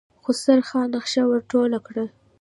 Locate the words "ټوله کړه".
1.51-2.05